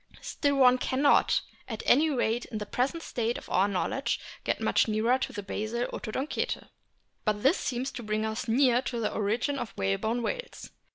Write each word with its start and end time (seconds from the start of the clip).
Still 0.19 0.55
one 0.55 0.79
cannot, 0.79 1.41
at 1.67 1.83
any 1.85 2.09
rate 2.09 2.45
in 2.45 2.57
the 2.57 2.65
present 2.65 3.03
state 3.03 3.37
of 3.37 3.47
our 3.51 3.67
knowledge, 3.67 4.19
get 4.43 4.59
much 4.59 4.87
nearer 4.87 5.19
to 5.19 5.31
the 5.31 5.43
basal 5.43 5.85
Odontocete. 5.93 6.69
But 7.23 7.43
this 7.43 7.57
seems 7.59 7.91
to 7.91 8.01
bring 8.01 8.25
us 8.25 8.47
no 8.47 8.55
nearer 8.55 8.81
to 8.81 8.99
the 8.99 9.13
origin 9.13 9.59
of 9.59 9.75
the 9.75 9.79
whalebone 9.79 10.23
whales. 10.23 10.71